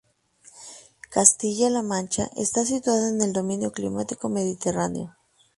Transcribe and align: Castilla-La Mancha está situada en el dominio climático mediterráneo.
Castilla-La 1.11 1.83
Mancha 1.83 2.27
está 2.35 2.65
situada 2.65 3.09
en 3.09 3.21
el 3.21 3.33
dominio 3.33 3.71
climático 3.71 4.29
mediterráneo. 4.29 5.15